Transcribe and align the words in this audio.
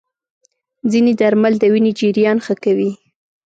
ځینې 0.91 1.11
درمل 1.21 1.53
د 1.59 1.63
وینې 1.73 1.91
جریان 1.99 2.37
ښه 2.45 2.53
کوي. 2.63 2.91